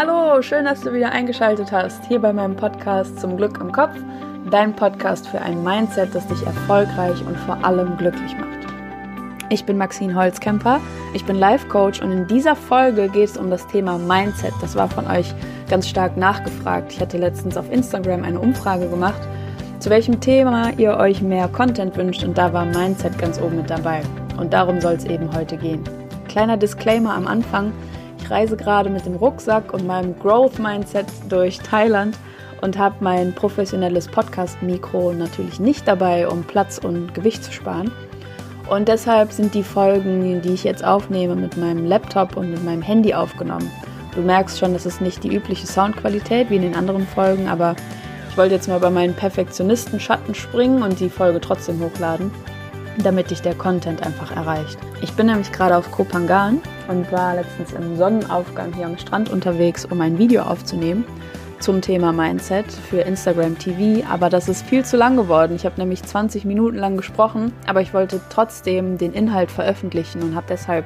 [0.00, 3.96] Hallo, schön, dass du wieder eingeschaltet hast, hier bei meinem Podcast Zum Glück im Kopf,
[4.48, 8.72] dein Podcast für ein Mindset, das dich erfolgreich und vor allem glücklich macht.
[9.50, 10.80] Ich bin Maxine Holzkemper,
[11.14, 14.52] ich bin Life Coach und in dieser Folge geht es um das Thema Mindset.
[14.60, 15.34] Das war von euch
[15.68, 16.92] ganz stark nachgefragt.
[16.92, 19.20] Ich hatte letztens auf Instagram eine Umfrage gemacht,
[19.80, 23.68] zu welchem Thema ihr euch mehr Content wünscht und da war Mindset ganz oben mit
[23.68, 24.02] dabei.
[24.36, 25.82] Und darum soll es eben heute gehen.
[26.28, 27.72] Kleiner Disclaimer am Anfang.
[28.28, 32.14] Ich reise gerade mit dem Rucksack und meinem Growth Mindset durch Thailand
[32.60, 37.90] und habe mein professionelles Podcast-Mikro natürlich nicht dabei, um Platz und Gewicht zu sparen.
[38.68, 42.82] Und deshalb sind die Folgen, die ich jetzt aufnehme, mit meinem Laptop und mit meinem
[42.82, 43.70] Handy aufgenommen.
[44.14, 47.76] Du merkst schon, das ist nicht die übliche Soundqualität wie in den anderen Folgen, aber
[48.28, 52.30] ich wollte jetzt mal bei meinen Perfektionisten-Schatten springen und die Folge trotzdem hochladen,
[53.02, 54.78] damit dich der Content einfach erreicht.
[55.00, 59.84] Ich bin nämlich gerade auf Kopangan und war letztens im Sonnenaufgang hier am Strand unterwegs,
[59.84, 61.04] um ein Video aufzunehmen
[61.60, 65.56] zum Thema Mindset für Instagram TV, aber das ist viel zu lang geworden.
[65.56, 70.36] Ich habe nämlich 20 Minuten lang gesprochen, aber ich wollte trotzdem den Inhalt veröffentlichen und
[70.36, 70.84] habe deshalb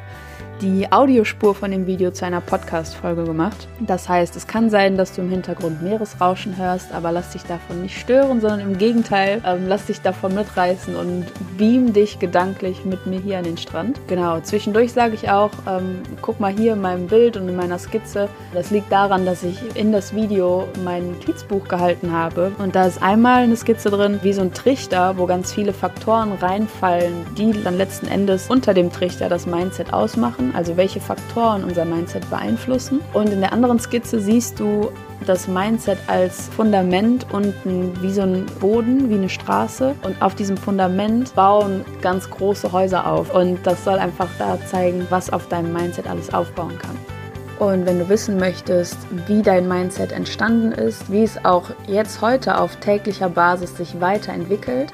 [0.63, 3.67] die Audiospur von dem Video zu einer Podcast-Folge gemacht.
[3.81, 7.83] Das heißt, es kann sein, dass du im Hintergrund Meeresrauschen hörst, aber lass dich davon
[7.83, 11.27] nicht stören, sondern im Gegenteil, ähm, lass dich davon mitreißen und
[11.59, 13.99] beam dich gedanklich mit mir hier an den Strand.
[14.07, 17.81] Genau, zwischendurch sage ich auch, ähm, guck mal hier in meinem Bild und in meiner
[17.81, 18.29] Skizze.
[18.55, 23.03] Das liegt daran, dass ich in das Video mein Notizbuch gehalten habe und da ist
[23.03, 27.77] einmal eine Skizze drin, wie so ein Trichter, wo ganz viele Faktoren reinfallen, die dann
[27.77, 33.01] letzten Endes unter dem Trichter das Mindset ausmachen also welche Faktoren unser Mindset beeinflussen.
[33.13, 34.91] Und in der anderen Skizze siehst du
[35.27, 39.95] das Mindset als Fundament unten wie so ein Boden, wie eine Straße.
[40.03, 43.35] Und auf diesem Fundament bauen ganz große Häuser auf.
[43.35, 46.97] Und das soll einfach da zeigen, was auf deinem Mindset alles aufbauen kann.
[47.59, 48.97] Und wenn du wissen möchtest,
[49.29, 54.91] wie dein Mindset entstanden ist, wie es auch jetzt heute auf täglicher Basis sich weiterentwickelt,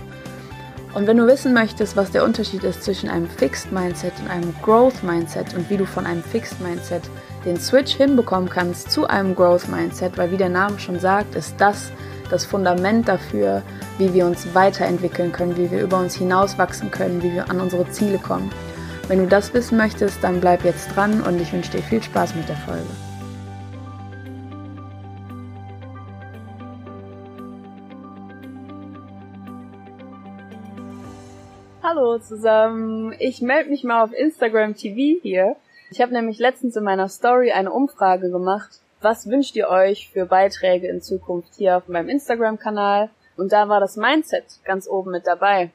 [0.94, 4.54] und wenn du wissen möchtest, was der Unterschied ist zwischen einem Fixed Mindset und einem
[4.62, 7.03] Growth Mindset und wie du von einem Fixed Mindset
[7.44, 11.54] den Switch hinbekommen kannst zu einem Growth Mindset, weil wie der Name schon sagt, ist
[11.59, 11.93] das
[12.31, 13.62] das Fundament dafür,
[13.97, 17.88] wie wir uns weiterentwickeln können, wie wir über uns hinauswachsen können, wie wir an unsere
[17.91, 18.50] Ziele kommen.
[19.09, 22.34] Wenn du das wissen möchtest, dann bleib jetzt dran und ich wünsche dir viel Spaß
[22.34, 23.07] mit der Folge.
[31.91, 35.56] Hallo zusammen, ich melde mich mal auf Instagram TV hier.
[35.91, 38.81] Ich habe nämlich letztens in meiner Story eine Umfrage gemacht.
[39.00, 43.09] Was wünscht ihr euch für Beiträge in Zukunft hier auf meinem Instagram-Kanal?
[43.38, 45.71] Und da war das Mindset ganz oben mit dabei.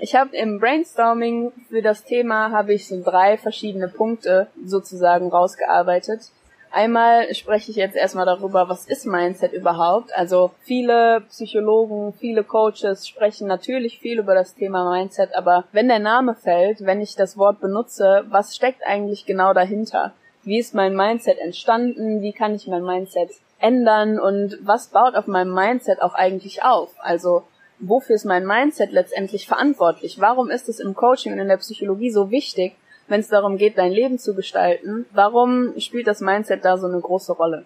[0.00, 6.30] Ich habe im Brainstorming für das Thema habe ich so drei verschiedene Punkte sozusagen rausgearbeitet,
[6.70, 10.14] Einmal spreche ich jetzt erstmal darüber, was ist Mindset überhaupt?
[10.14, 15.98] Also viele Psychologen, viele Coaches sprechen natürlich viel über das Thema Mindset, aber wenn der
[15.98, 20.12] Name fällt, wenn ich das Wort benutze, was steckt eigentlich genau dahinter?
[20.42, 22.22] Wie ist mein Mindset entstanden?
[22.22, 24.20] Wie kann ich mein Mindset ändern?
[24.20, 26.94] Und was baut auf meinem Mindset auch eigentlich auf?
[26.98, 27.42] Also
[27.78, 30.20] wofür ist mein Mindset letztendlich verantwortlich?
[30.20, 32.76] Warum ist es im Coaching und in der Psychologie so wichtig,
[33.08, 37.00] wenn es darum geht, dein Leben zu gestalten, warum spielt das Mindset da so eine
[37.00, 37.64] große Rolle?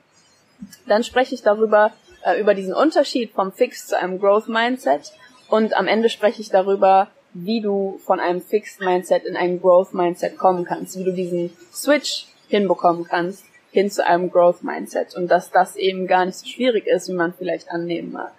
[0.87, 1.93] Dann spreche ich darüber,
[2.25, 5.13] äh, über diesen Unterschied vom Fixed zu einem Growth Mindset
[5.49, 9.95] und am Ende spreche ich darüber, wie du von einem Fixed Mindset in ein Growth
[9.95, 15.29] Mindset kommen kannst, wie du diesen Switch hinbekommen kannst hin zu einem Growth Mindset und
[15.29, 18.33] dass das eben gar nicht so schwierig ist, wie man vielleicht annehmen mag.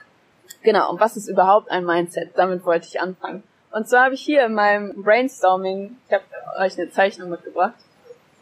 [0.62, 2.32] Genau, und was ist überhaupt ein Mindset?
[2.36, 3.44] Damit wollte ich anfangen.
[3.72, 6.24] Und zwar habe ich hier in meinem Brainstorming, ich habe
[6.60, 7.76] euch eine Zeichnung mitgebracht,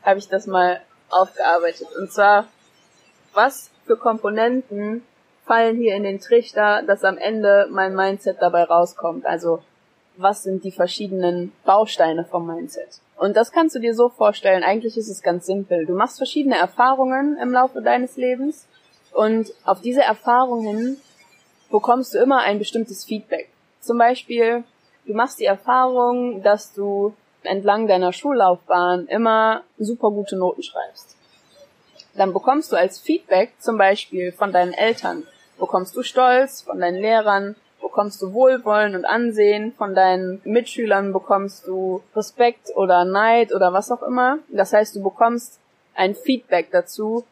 [0.03, 1.88] habe ich das mal aufgearbeitet.
[2.00, 2.47] Und zwar,
[3.34, 5.03] was für Komponenten
[5.45, 9.25] fallen hier in den Trichter, dass am Ende mein Mindset dabei rauskommt.
[9.25, 9.63] Also
[10.17, 13.00] was sind die verschiedenen Bausteine vom Mindset.
[13.16, 15.85] Und das kannst du dir so vorstellen, eigentlich ist es ganz simpel.
[15.85, 18.66] Du machst verschiedene Erfahrungen im Laufe deines Lebens
[19.14, 20.99] und auf diese Erfahrungen
[21.72, 23.49] bekommst du immer ein bestimmtes Feedback.
[23.79, 24.64] Zum Beispiel
[25.09, 31.17] Du machst die Erfahrung, dass du entlang deiner Schullaufbahn immer super gute Noten schreibst.
[32.14, 35.26] Dann bekommst du als Feedback zum Beispiel von deinen Eltern,
[35.58, 41.66] bekommst du Stolz von deinen Lehrern, bekommst du Wohlwollen und Ansehen von deinen Mitschülern, bekommst
[41.66, 44.38] du Respekt oder Neid oder was auch immer.
[44.50, 45.59] Das heißt, du bekommst
[45.96, 47.26] ein Feedback dazu,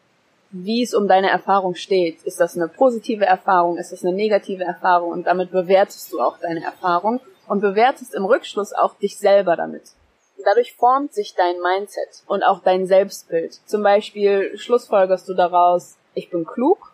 [0.50, 2.24] wie es um deine Erfahrung steht.
[2.24, 3.78] Ist das eine positive Erfahrung?
[3.78, 5.12] Ist das eine negative Erfahrung?
[5.12, 9.92] Und damit bewertest du auch deine Erfahrung und bewertest im Rückschluss auch dich selber damit.
[10.44, 13.58] dadurch formt sich dein Mindset und auch dein Selbstbild.
[13.66, 16.92] Zum Beispiel schlussfolgerst du daraus, ich bin klug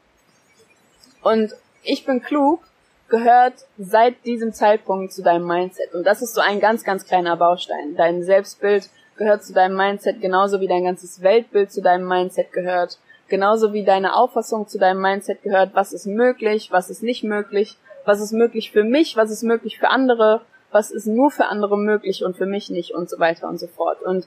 [1.22, 2.60] und ich bin klug
[3.08, 5.94] gehört seit diesem Zeitpunkt zu deinem Mindset.
[5.94, 7.96] Und das ist so ein ganz, ganz kleiner Baustein.
[7.96, 12.98] Dein Selbstbild gehört zu deinem Mindset genauso wie dein ganzes Weltbild zu deinem Mindset gehört.
[13.28, 17.76] Genauso wie deine Auffassung zu deinem Mindset gehört, was ist möglich, was ist nicht möglich,
[18.04, 21.78] was ist möglich für mich, was ist möglich für andere, was ist nur für andere
[21.78, 24.02] möglich und für mich nicht und so weiter und so fort.
[24.02, 24.26] Und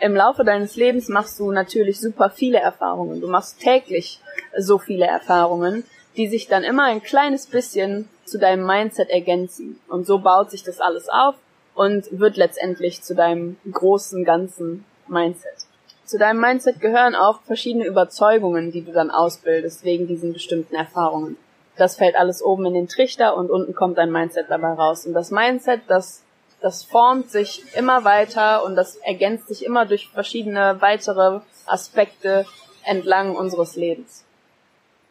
[0.00, 3.20] im Laufe deines Lebens machst du natürlich super viele Erfahrungen.
[3.20, 4.20] Du machst täglich
[4.58, 5.84] so viele Erfahrungen,
[6.16, 9.78] die sich dann immer ein kleines bisschen zu deinem Mindset ergänzen.
[9.88, 11.36] Und so baut sich das alles auf
[11.74, 15.66] und wird letztendlich zu deinem großen, ganzen Mindset.
[16.04, 21.36] Zu deinem Mindset gehören auch verschiedene Überzeugungen, die du dann ausbildest wegen diesen bestimmten Erfahrungen.
[21.76, 25.06] Das fällt alles oben in den Trichter und unten kommt dein Mindset dabei raus.
[25.06, 26.22] Und das Mindset, das,
[26.60, 32.46] das formt sich immer weiter und das ergänzt sich immer durch verschiedene weitere Aspekte
[32.84, 34.24] entlang unseres Lebens.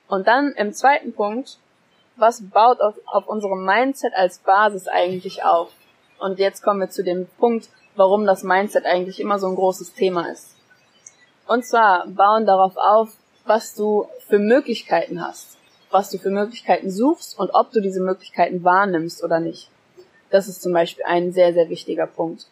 [0.07, 1.57] Und dann im zweiten Punkt,
[2.15, 5.69] was baut auf, auf unserem Mindset als Basis eigentlich auf?
[6.19, 9.93] Und jetzt kommen wir zu dem Punkt, warum das Mindset eigentlich immer so ein großes
[9.93, 10.55] Thema ist.
[11.47, 13.09] Und zwar bauen darauf auf,
[13.45, 15.57] was du für Möglichkeiten hast,
[15.93, 19.69] was du für Möglichkeiten suchst und ob du diese Möglichkeiten wahrnimmst oder nicht.
[20.29, 22.47] Das ist zum Beispiel ein sehr, sehr wichtiger Punkt.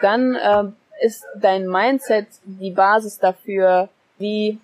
[0.00, 0.64] Dann äh,
[1.04, 3.88] ist dein Mindset die Basis dafür,
[4.18, 4.58] wie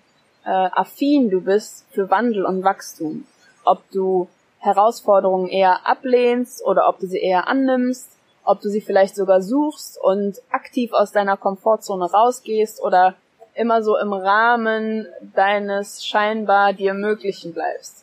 [0.45, 3.25] äh, affin du bist für Wandel und Wachstum.
[3.65, 4.27] Ob du
[4.59, 8.09] Herausforderungen eher ablehnst oder ob du sie eher annimmst,
[8.43, 13.15] ob du sie vielleicht sogar suchst und aktiv aus deiner Komfortzone rausgehst oder
[13.53, 18.00] immer so im Rahmen deines scheinbar dir Möglichen bleibst.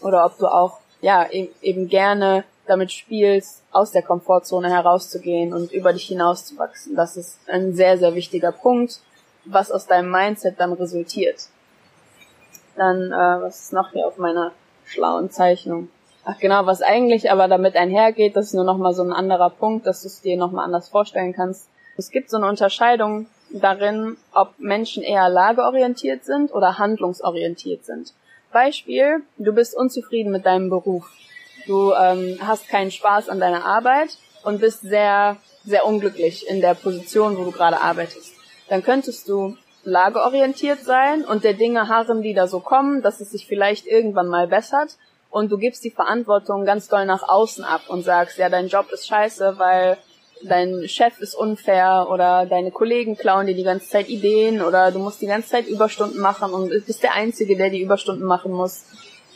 [0.00, 5.72] Oder ob du auch, ja, e-, eben gerne damit spielst, aus der Komfortzone herauszugehen und
[5.72, 6.94] über dich hinauszuwachsen.
[6.94, 9.00] Das ist ein sehr, sehr wichtiger Punkt,
[9.44, 11.48] was aus deinem Mindset dann resultiert.
[12.76, 14.52] Dann, äh, was ist noch hier auf meiner
[14.84, 15.88] schlauen Zeichnung?
[16.24, 19.86] Ach genau, was eigentlich aber damit einhergeht, das ist nur nochmal so ein anderer Punkt,
[19.86, 21.68] dass du es dir nochmal anders vorstellen kannst.
[21.96, 28.14] Es gibt so eine Unterscheidung darin, ob Menschen eher lageorientiert sind oder handlungsorientiert sind.
[28.52, 31.10] Beispiel, du bist unzufrieden mit deinem Beruf.
[31.66, 36.74] Du ähm, hast keinen Spaß an deiner Arbeit und bist sehr, sehr unglücklich in der
[36.74, 38.34] Position, wo du gerade arbeitest.
[38.68, 43.30] Dann könntest du lageorientiert sein und der Dinge harren, die da so kommen, dass es
[43.30, 44.96] sich vielleicht irgendwann mal bessert
[45.30, 48.90] und du gibst die Verantwortung ganz doll nach außen ab und sagst, ja, dein Job
[48.92, 49.96] ist scheiße, weil
[50.44, 54.98] dein Chef ist unfair oder deine Kollegen klauen dir die ganze Zeit Ideen oder du
[54.98, 58.84] musst die ganze Zeit Überstunden machen und bist der Einzige, der die Überstunden machen muss.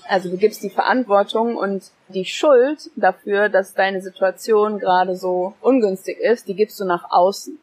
[0.09, 6.19] Also du gibst die Verantwortung und die Schuld dafür, dass deine Situation gerade so ungünstig
[6.19, 7.59] ist, die gibst du nach außen.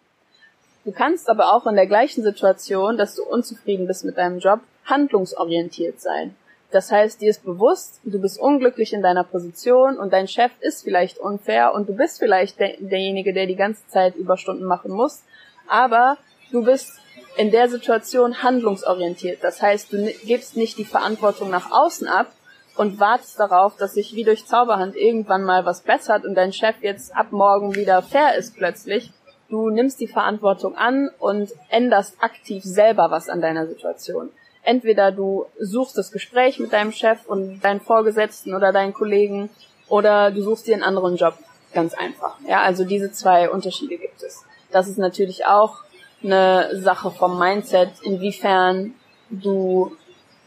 [0.85, 4.59] Du kannst aber auch in der gleichen Situation, dass du unzufrieden bist mit deinem Job,
[4.85, 6.35] handlungsorientiert sein.
[6.73, 10.83] Das heißt, dir ist bewusst, du bist unglücklich in deiner Position und dein Chef ist
[10.83, 15.21] vielleicht unfair und du bist vielleicht der, derjenige, der die ganze Zeit Überstunden machen muss,
[15.67, 16.17] aber
[16.51, 16.93] du bist
[17.37, 19.43] in der Situation handlungsorientiert.
[19.43, 22.31] Das heißt, du gibst nicht die Verantwortung nach außen ab
[22.75, 26.75] und wartest darauf, dass sich wie durch Zauberhand irgendwann mal was bessert und dein Chef
[26.81, 29.11] jetzt ab morgen wieder fair ist plötzlich.
[29.47, 34.31] Du nimmst die Verantwortung an und änderst aktiv selber was an deiner Situation
[34.63, 39.49] entweder du suchst das Gespräch mit deinem Chef und deinen Vorgesetzten oder deinen Kollegen
[39.87, 41.35] oder du suchst dir einen anderen Job.
[41.73, 42.35] Ganz einfach.
[42.47, 44.45] Ja, also diese zwei Unterschiede gibt es.
[44.71, 45.83] Das ist natürlich auch
[46.23, 48.93] eine Sache vom Mindset, inwiefern
[49.29, 49.95] du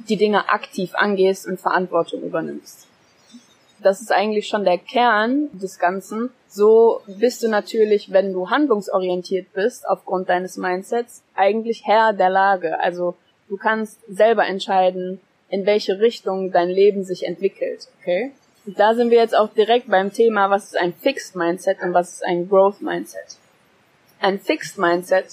[0.08, 2.86] die Dinge aktiv angehst und Verantwortung übernimmst.
[3.80, 6.30] Das ist eigentlich schon der Kern des Ganzen.
[6.48, 12.80] So bist du natürlich, wenn du handlungsorientiert bist, aufgrund deines Mindsets, eigentlich Herr der Lage.
[12.80, 13.16] Also
[13.48, 18.32] Du kannst selber entscheiden, in welche Richtung dein Leben sich entwickelt, okay?
[18.66, 21.94] Und da sind wir jetzt auch direkt beim Thema, was ist ein Fixed Mindset und
[21.94, 23.36] was ist ein Growth Mindset.
[24.20, 25.26] Ein Fixed Mindset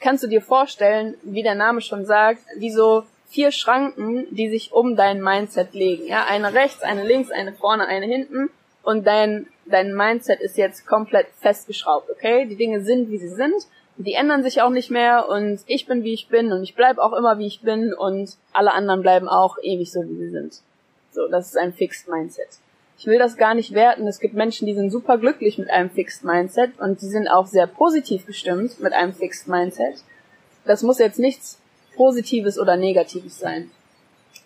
[0.00, 4.72] kannst du dir vorstellen, wie der Name schon sagt, wie so vier Schranken, die sich
[4.72, 6.06] um dein Mindset legen.
[6.06, 8.50] Ja, eine rechts, eine links, eine vorne, eine hinten
[8.82, 12.46] und dein, dein Mindset ist jetzt komplett festgeschraubt, okay?
[12.46, 13.66] Die Dinge sind, wie sie sind
[14.06, 17.02] die ändern sich auch nicht mehr und ich bin wie ich bin und ich bleibe
[17.02, 20.60] auch immer wie ich bin und alle anderen bleiben auch ewig so wie sie sind.
[21.12, 22.48] So, das ist ein Fixed Mindset.
[22.98, 24.06] Ich will das gar nicht werten.
[24.06, 27.46] Es gibt Menschen, die sind super glücklich mit einem Fixed Mindset und die sind auch
[27.46, 30.04] sehr positiv gestimmt mit einem Fixed Mindset.
[30.64, 31.58] Das muss jetzt nichts
[31.96, 33.70] Positives oder Negatives sein.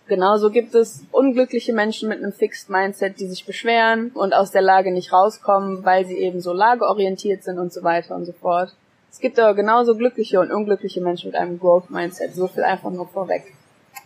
[0.07, 4.63] Genauso gibt es unglückliche Menschen mit einem Fixed Mindset, die sich beschweren und aus der
[4.63, 8.75] Lage nicht rauskommen, weil sie eben so lageorientiert sind und so weiter und so fort.
[9.15, 12.35] Es gibt aber genauso glückliche und unglückliche Menschen mit einem Growth Mindset.
[12.35, 13.55] So viel einfach nur vorweg.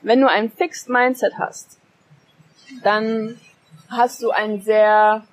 [0.03, 1.79] Wenn du ein Fixed Mindset hast,
[2.85, 3.41] dann
[3.89, 5.25] hast du ein sehr,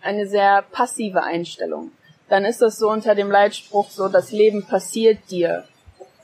[0.00, 1.90] eine sehr passive Einstellung.
[2.28, 5.64] Dann ist das so unter dem Leitspruch so, das Leben passiert dir.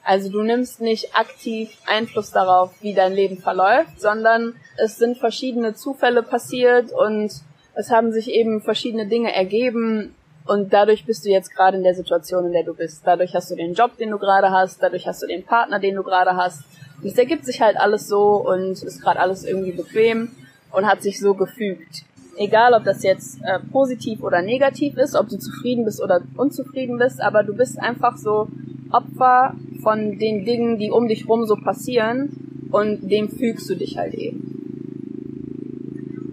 [0.05, 5.75] Also du nimmst nicht aktiv Einfluss darauf, wie dein Leben verläuft, sondern es sind verschiedene
[5.75, 7.33] Zufälle passiert und
[7.75, 10.15] es haben sich eben verschiedene Dinge ergeben
[10.47, 13.03] und dadurch bist du jetzt gerade in der Situation, in der du bist.
[13.05, 15.97] Dadurch hast du den Job, den du gerade hast, dadurch hast du den Partner, den
[15.97, 16.63] du gerade hast.
[17.03, 20.31] Und es ergibt sich halt alles so und ist gerade alles irgendwie bequem
[20.73, 22.05] und hat sich so gefügt.
[22.37, 26.99] Egal, ob das jetzt äh, positiv oder negativ ist, ob du zufrieden bist oder unzufrieden
[26.99, 28.49] bist, aber du bist einfach so
[28.91, 33.97] Opfer von den Dingen, die um dich rum so passieren und dem fügst du dich
[33.97, 34.47] halt eben.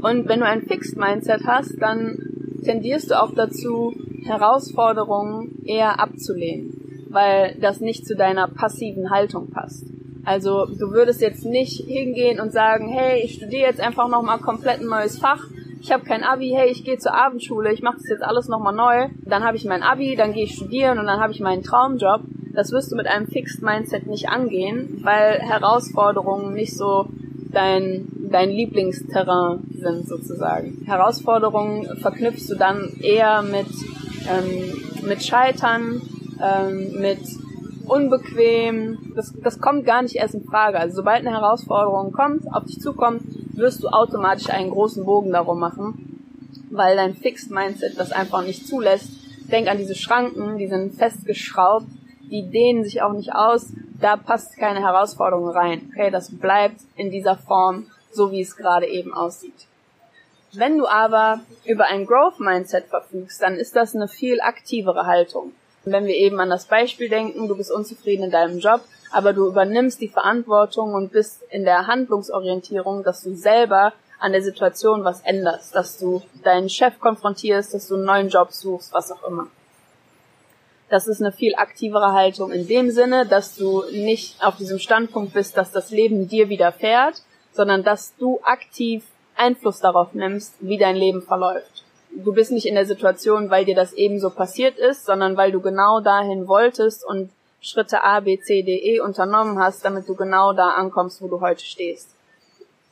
[0.01, 2.32] Und wenn du ein Fixed Mindset hast, dann
[2.63, 3.93] tendierst du auch dazu,
[4.25, 9.85] Herausforderungen eher abzulehnen, weil das nicht zu deiner passiven Haltung passt.
[10.25, 14.79] Also du würdest jetzt nicht hingehen und sagen, hey, ich studiere jetzt einfach nochmal komplett
[14.79, 15.43] ein neues Fach.
[15.81, 18.73] Ich habe kein Abi, hey, ich gehe zur Abendschule, ich mache das jetzt alles nochmal
[18.73, 19.09] neu.
[19.25, 22.21] Dann habe ich mein Abi, dann gehe ich studieren und dann habe ich meinen Traumjob.
[22.53, 27.07] Das wirst du mit einem Fixed Mindset nicht angehen, weil Herausforderungen nicht so
[27.51, 30.81] dein, dein Lieblingsterrain sind sozusagen.
[30.85, 33.67] Herausforderungen verknüpfst du dann eher mit,
[34.27, 36.01] ähm, mit Scheitern,
[36.41, 37.19] ähm, mit
[37.85, 39.13] unbequem.
[39.15, 40.79] Das, das kommt gar nicht erst in Frage.
[40.79, 43.21] Also sobald eine Herausforderung kommt, auf dich zukommt,
[43.55, 48.67] wirst du automatisch einen großen Bogen darum machen, weil dein Fixed Mindset das einfach nicht
[48.67, 49.11] zulässt.
[49.51, 51.85] Denk an diese Schranken, die sind festgeschraubt,
[52.31, 53.71] die dehnen sich auch nicht aus.
[53.99, 55.91] Da passt keine Herausforderung rein.
[55.91, 59.67] Okay, das bleibt in dieser Form, so wie es gerade eben aussieht.
[60.51, 65.53] Wenn du aber über ein Growth Mindset verfügst, dann ist das eine viel aktivere Haltung.
[65.83, 69.47] Wenn wir eben an das Beispiel denken, du bist unzufrieden in deinem Job, aber du
[69.47, 75.21] übernimmst die Verantwortung und bist in der Handlungsorientierung, dass du selber an der Situation was
[75.21, 79.47] änderst, dass du deinen Chef konfrontierst, dass du einen neuen Job suchst, was auch immer.
[80.89, 85.33] Das ist eine viel aktivere Haltung in dem Sinne, dass du nicht auf diesem Standpunkt
[85.33, 89.05] bist, dass das Leben dir widerfährt, sondern dass du aktiv
[89.35, 91.83] Einfluss darauf nimmst, wie dein Leben verläuft
[92.15, 95.51] du bist nicht in der Situation, weil dir das eben so passiert ist, sondern weil
[95.51, 97.31] du genau dahin wolltest und
[97.61, 101.39] Schritte A, B, C, D, E unternommen hast, damit du genau da ankommst, wo du
[101.39, 102.09] heute stehst.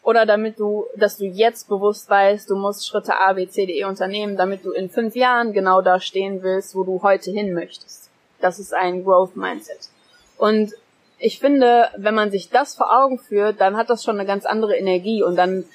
[0.02, 3.80] Oder damit du, dass du jetzt bewusst weißt, du musst Schritte A, B, C, D,
[3.80, 7.54] E unternehmen, damit du in fünf Jahren genau da stehen willst, wo du heute hin
[7.54, 8.10] möchtest.
[8.40, 9.90] Das ist ein Growth Mindset.
[10.38, 10.72] Und
[11.22, 14.46] ich finde, wenn man sich das vor Augen führt, dann hat das schon eine ganz
[14.46, 15.66] andere Energie und dann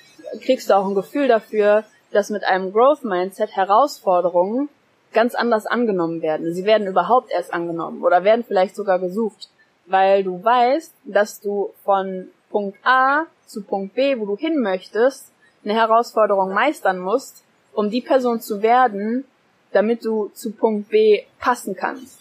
[0.43, 4.69] kriegst du auch ein Gefühl dafür, dass mit einem Growth Mindset Herausforderungen
[5.13, 6.53] ganz anders angenommen werden.
[6.53, 9.49] Sie werden überhaupt erst angenommen oder werden vielleicht sogar gesucht,
[9.87, 15.31] weil du weißt, dass du von Punkt A zu Punkt B, wo du hin möchtest,
[15.65, 19.25] eine Herausforderung meistern musst, um die Person zu werden,
[19.71, 22.19] damit du zu Punkt B passen kannst.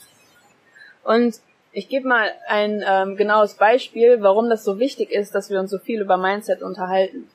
[1.03, 1.39] Und
[1.75, 5.69] ich gebe mal ein ähm, genaues Beispiel, warum das so wichtig ist, dass wir uns
[5.69, 7.29] so viel über Mindset unterhalten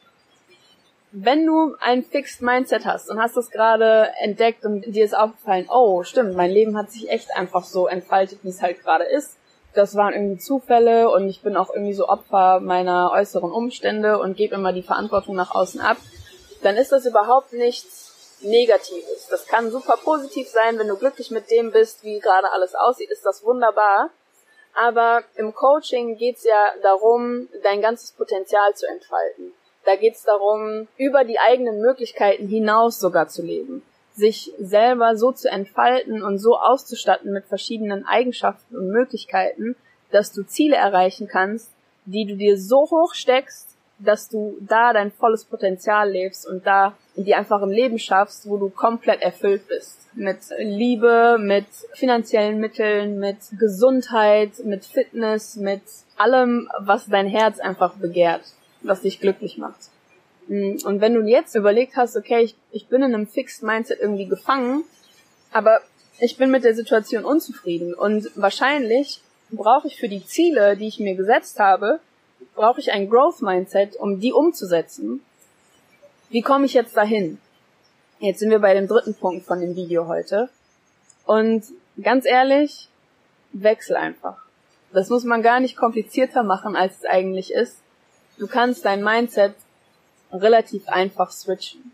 [1.12, 5.66] wenn du ein Fixed Mindset hast und hast das gerade entdeckt und dir ist aufgefallen,
[5.68, 9.36] oh, stimmt, mein Leben hat sich echt einfach so entfaltet, wie es halt gerade ist.
[9.74, 14.36] Das waren irgendwie Zufälle und ich bin auch irgendwie so Opfer meiner äußeren Umstände und
[14.36, 15.96] gebe immer die Verantwortung nach außen ab,
[16.62, 19.28] dann ist das überhaupt nichts Negatives.
[19.30, 23.10] Das kann super positiv sein, wenn du glücklich mit dem bist, wie gerade alles aussieht,
[23.10, 24.10] ist das wunderbar.
[24.74, 29.52] Aber im Coaching geht's ja darum, dein ganzes Potenzial zu entfalten.
[29.84, 35.32] Da geht es darum, über die eigenen Möglichkeiten hinaus sogar zu leben, sich selber so
[35.32, 39.76] zu entfalten und so auszustatten mit verschiedenen Eigenschaften und Möglichkeiten,
[40.10, 41.70] dass du Ziele erreichen kannst,
[42.04, 43.69] die du dir so hoch steckst,
[44.04, 48.56] dass du da dein volles Potenzial lebst und da dir einfach ein Leben schaffst, wo
[48.56, 50.08] du komplett erfüllt bist.
[50.14, 55.82] Mit Liebe, mit finanziellen Mitteln, mit Gesundheit, mit Fitness, mit
[56.16, 58.42] allem, was dein Herz einfach begehrt
[58.82, 59.90] was dich glücklich macht.
[60.48, 64.00] Mm, und wenn du jetzt überlegt hast, okay, ich, ich bin in einem Fixed Mindset
[64.00, 64.84] irgendwie gefangen,
[65.52, 65.80] aber
[66.18, 71.00] ich bin mit der Situation unzufrieden und wahrscheinlich brauche ich für die Ziele, die ich
[71.00, 72.00] mir gesetzt habe,
[72.54, 75.22] brauche ich ein Growth Mindset, um die umzusetzen.
[76.28, 77.38] Wie komme ich jetzt dahin?
[78.18, 80.48] Jetzt sind wir bei dem dritten Punkt von dem Video heute.
[81.24, 81.64] Und
[82.02, 82.88] ganz ehrlich,
[83.52, 84.36] wechsel einfach.
[84.92, 87.76] Das muss man gar nicht komplizierter machen, als es eigentlich ist
[88.40, 89.54] du kannst dein Mindset
[90.32, 91.92] relativ einfach switchen.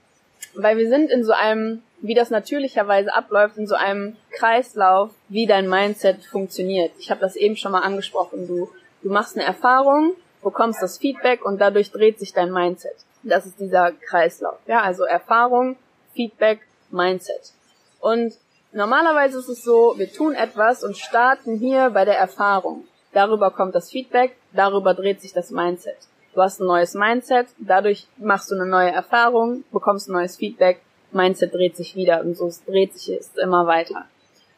[0.54, 5.46] Weil wir sind in so einem wie das natürlicherweise abläuft in so einem Kreislauf, wie
[5.46, 6.92] dein Mindset funktioniert.
[6.98, 8.46] Ich habe das eben schon mal angesprochen.
[8.46, 8.68] Du,
[9.02, 10.12] du machst eine Erfahrung,
[10.46, 12.94] bekommst das Feedback und dadurch dreht sich dein Mindset.
[13.24, 14.58] Das ist dieser Kreislauf.
[14.68, 15.74] Ja, also Erfahrung,
[16.14, 17.52] Feedback, Mindset.
[17.98, 18.32] Und
[18.70, 22.84] normalerweise ist es so, wir tun etwas und starten hier bei der Erfahrung.
[23.12, 25.98] Darüber kommt das Feedback, darüber dreht sich das Mindset.
[26.32, 30.80] Du hast ein neues Mindset, dadurch machst du eine neue Erfahrung, bekommst ein neues Feedback,
[31.10, 34.04] Mindset dreht sich wieder und so dreht sich es immer weiter.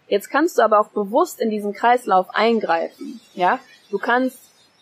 [0.07, 3.59] Jetzt kannst du aber auch bewusst in diesen Kreislauf eingreifen, ja?
[3.91, 4.39] Du kannst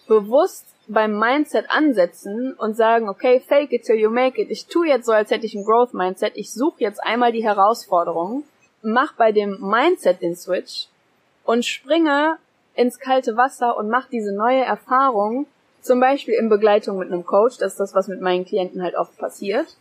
[0.09, 4.51] bewusst beim Mindset ansetzen und sagen, okay, fake it till you make it.
[4.51, 6.33] Ich tue jetzt so, als hätte ich ein Growth Mindset.
[6.37, 8.45] Ich suche jetzt einmal die Herausforderung,
[8.83, 10.89] mach bei dem Mindset den Switch
[11.45, 12.39] und springe
[12.75, 15.47] ins kalte Wasser und mach diese neue Erfahrung,
[15.81, 17.59] zum Beispiel in Begleitung mit einem Coach.
[17.59, 19.77] Das ist das, was mit meinen Klienten halt oft passiert.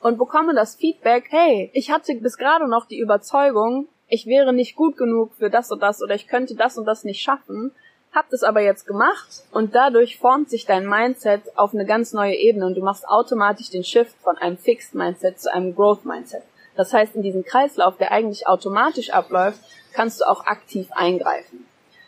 [0.00, 4.76] Und bekomme das Feedback, hey, ich hatte bis gerade noch die Überzeugung, ich wäre nicht
[4.76, 7.72] gut genug für das und das oder ich könnte das und das nicht schaffen
[8.16, 12.34] hab das aber jetzt gemacht und dadurch formt sich dein Mindset auf eine ganz neue
[12.34, 16.42] Ebene und du machst automatisch den Shift von einem Fixed Mindset zu einem Growth Mindset.
[16.76, 19.60] Das heißt, in diesem Kreislauf, der eigentlich automatisch abläuft,
[19.92, 21.66] kannst du auch aktiv eingreifen.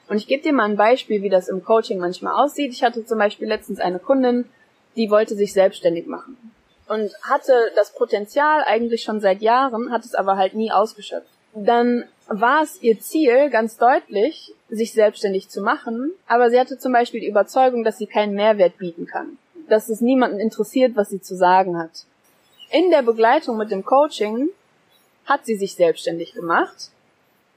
[0.09, 2.73] Und ich gebe dir mal ein Beispiel, wie das im Coaching manchmal aussieht.
[2.73, 4.47] Ich hatte zum Beispiel letztens eine Kundin,
[4.97, 6.37] die wollte sich selbstständig machen
[6.89, 11.29] und hatte das Potenzial eigentlich schon seit Jahren, hat es aber halt nie ausgeschöpft.
[11.55, 16.93] Dann war es ihr Ziel, ganz deutlich, sich selbstständig zu machen, aber sie hatte zum
[16.93, 21.23] Beispiel die Überzeugung, dass sie keinen Mehrwert bieten kann, dass es niemanden interessiert, was sie
[21.23, 22.05] zu sagen hat.
[22.71, 24.51] In der Begleitung mit dem Coaching
[25.25, 26.91] hat sie sich selbstständig gemacht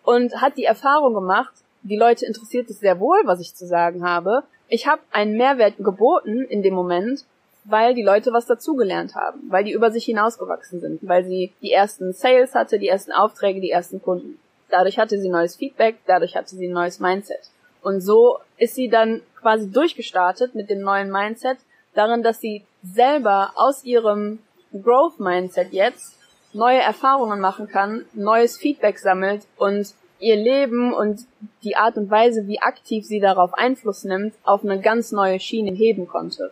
[0.03, 4.05] und hat die Erfahrung gemacht, die Leute interessiert es sehr wohl, was ich zu sagen
[4.07, 4.43] habe.
[4.69, 7.25] Ich habe einen Mehrwert geboten in dem Moment,
[7.65, 11.71] weil die Leute was dazugelernt haben, weil die über sich hinausgewachsen sind, weil sie die
[11.71, 14.39] ersten Sales hatte, die ersten Aufträge, die ersten Kunden.
[14.71, 17.51] Dadurch hatte sie neues Feedback, dadurch hatte sie ein neues Mindset.
[17.81, 21.57] Und so ist sie dann quasi durchgestartet mit dem neuen Mindset,
[21.93, 24.39] darin, dass sie selber aus ihrem
[24.71, 26.17] Growth Mindset jetzt
[26.53, 31.21] neue Erfahrungen machen kann, neues Feedback sammelt und ihr Leben und
[31.63, 35.71] die Art und Weise, wie aktiv sie darauf Einfluss nimmt, auf eine ganz neue Schiene
[35.71, 36.51] heben konnte.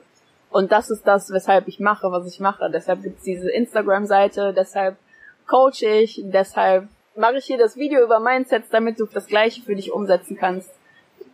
[0.49, 2.69] Und das ist das, weshalb ich mache, was ich mache.
[2.71, 4.97] Deshalb gibt's diese Instagram-Seite, deshalb
[5.47, 6.88] coach ich, deshalb
[7.19, 10.71] mache ich hier das Video über Mindsets, damit du das Gleiche für dich umsetzen kannst,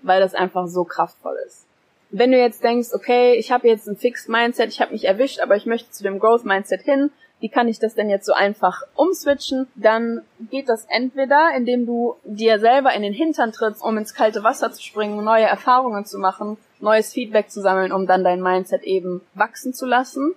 [0.02, 1.66] weil das einfach so kraftvoll ist.
[2.10, 5.40] Wenn du jetzt denkst, okay, ich habe jetzt ein Fixed Mindset, ich habe mich erwischt,
[5.40, 8.34] aber ich möchte zu dem Growth Mindset hin, wie kann ich das denn jetzt so
[8.34, 9.68] einfach umswitchen?
[9.76, 14.44] Dann geht das entweder, indem du dir selber in den Hintern trittst, um ins kalte
[14.44, 18.84] Wasser zu springen, neue Erfahrungen zu machen, neues Feedback zu sammeln, um dann dein Mindset
[18.84, 20.34] eben wachsen zu lassen.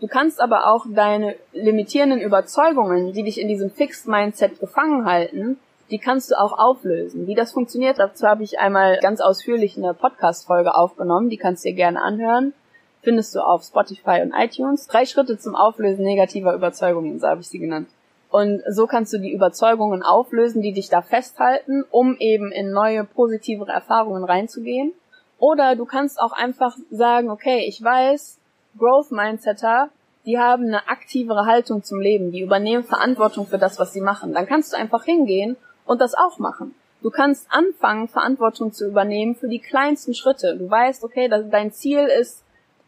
[0.00, 5.58] Du kannst aber auch deine limitierenden Überzeugungen, die dich in diesem Fixed Mindset gefangen halten,
[5.90, 7.26] die kannst du auch auflösen.
[7.26, 11.68] Wie das funktioniert, dazu habe ich einmal ganz ausführlich eine Podcast-Folge aufgenommen, die kannst du
[11.68, 12.54] dir gerne anhören.
[13.02, 14.86] Findest du auf Spotify und iTunes.
[14.86, 17.88] Drei Schritte zum Auflösen negativer Überzeugungen, so habe ich sie genannt.
[18.30, 23.04] Und so kannst du die Überzeugungen auflösen, die dich da festhalten, um eben in neue,
[23.04, 24.92] positivere Erfahrungen reinzugehen.
[25.38, 28.39] Oder du kannst auch einfach sagen, okay, ich weiß,
[28.78, 29.90] Growth Mindsetter,
[30.26, 34.32] die haben eine aktivere Haltung zum Leben, die übernehmen Verantwortung für das, was sie machen.
[34.32, 35.56] Dann kannst du einfach hingehen
[35.86, 36.74] und das auch machen.
[37.02, 40.56] Du kannst anfangen, Verantwortung zu übernehmen für die kleinsten Schritte.
[40.56, 42.42] Du weißt, okay, dein Ziel ist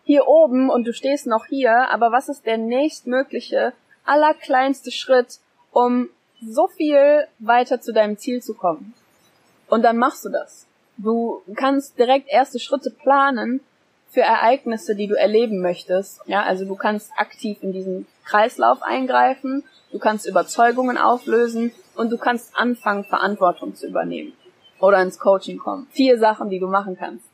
[0.04, 3.72] hier oben und du stehst noch hier, aber was ist der nächstmögliche,
[4.04, 5.38] allerkleinste Schritt,
[5.70, 6.10] um
[6.44, 8.92] so viel weiter zu deinem Ziel zu kommen?
[9.68, 10.66] Und dann machst du das.
[10.98, 13.60] Du kannst direkt erste Schritte planen,
[14.12, 16.20] für Ereignisse, die du erleben möchtest.
[16.26, 22.18] Ja, also du kannst aktiv in diesen Kreislauf eingreifen, du kannst Überzeugungen auflösen und du
[22.18, 24.34] kannst anfangen, Verantwortung zu übernehmen
[24.80, 25.86] oder ins Coaching kommen.
[25.92, 27.24] Vier Sachen, die du machen kannst.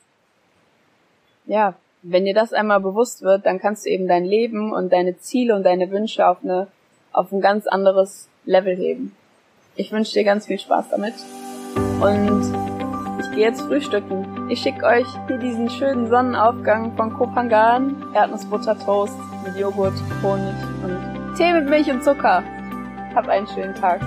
[1.46, 5.18] Ja, wenn dir das einmal bewusst wird, dann kannst du eben dein Leben und deine
[5.18, 6.68] Ziele und deine Wünsche auf eine,
[7.12, 9.16] auf ein ganz anderes Level heben.
[9.74, 11.14] Ich wünsche dir ganz viel Spaß damit
[12.00, 12.52] und
[13.20, 14.37] ich gehe jetzt frühstücken.
[14.50, 17.94] Ich schicke euch hier diesen schönen Sonnenaufgang von Kopangan.
[18.14, 19.12] Erdnussbutter-Toast
[19.44, 22.42] mit Joghurt, Honig und Tee mit Milch und Zucker.
[23.14, 24.00] Hab einen schönen Tag.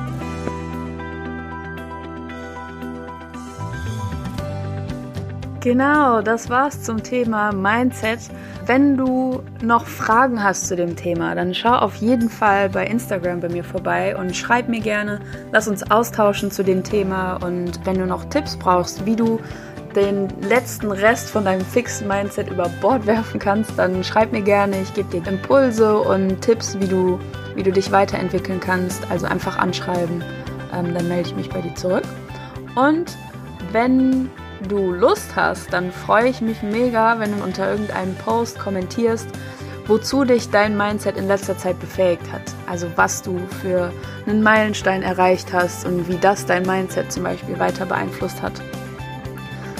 [5.60, 8.22] Genau, das war's zum Thema Mindset.
[8.66, 13.42] Wenn du noch Fragen hast zu dem Thema, dann schau auf jeden Fall bei Instagram
[13.42, 15.20] bei mir vorbei und schreib mir gerne.
[15.52, 19.40] Lass uns austauschen zu dem Thema und wenn du noch Tipps brauchst, wie du
[19.96, 24.82] den letzten Rest von deinem fixen Mindset über Bord werfen kannst, dann schreib mir gerne.
[24.82, 27.20] Ich gebe dir Impulse und Tipps, wie du
[27.56, 29.10] wie du dich weiterentwickeln kannst.
[29.10, 30.24] Also einfach anschreiben,
[30.74, 32.04] ähm, dann melde ich mich bei dir zurück.
[32.76, 33.18] Und
[33.72, 34.30] wenn
[34.68, 39.28] du Lust hast, dann freue ich mich mega, wenn du unter irgendeinem Post kommentierst,
[39.88, 42.44] wozu dich dein Mindset in letzter Zeit befähigt hat.
[42.68, 43.92] Also was du für
[44.26, 48.54] einen Meilenstein erreicht hast und wie das dein Mindset zum Beispiel weiter beeinflusst hat.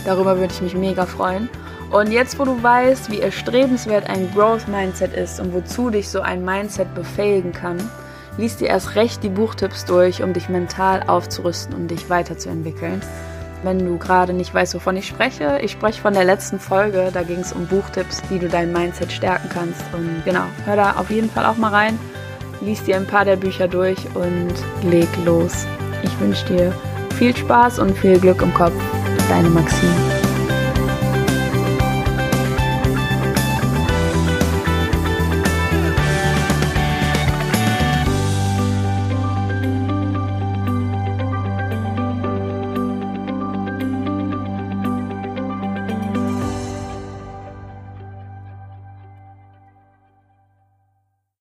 [0.06, 1.50] Darüber würde ich mich mega freuen.
[1.92, 6.22] Und jetzt, wo du weißt, wie erstrebenswert ein Growth Mindset ist und wozu dich so
[6.22, 7.78] ein Mindset befähigen kann,
[8.38, 13.02] liest dir erst recht die Buchtipps durch, um dich mental aufzurüsten und dich weiterzuentwickeln.
[13.64, 17.22] Wenn du gerade nicht weißt, wovon ich spreche, ich spreche von der letzten Folge, da
[17.22, 19.84] ging es um Buchtipps, wie du dein Mindset stärken kannst.
[19.94, 22.00] Und genau, hör da auf jeden Fall auch mal rein,
[22.62, 24.54] liest dir ein paar der Bücher durch und
[24.90, 25.68] leg los.
[26.02, 26.74] Ich wünsche dir
[27.18, 28.74] viel Spaß und viel Glück im Kopf.
[29.32, 30.21] Deine Maxine.